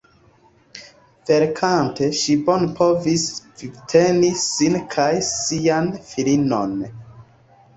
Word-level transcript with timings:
Verkante 1.31 2.07
ŝi 2.21 2.37
bone 2.47 2.69
povis 2.79 3.25
vivteni 3.61 4.33
sin 4.47 4.79
kaj 4.97 5.09
sian 5.29 5.93
filinon. 6.09 6.75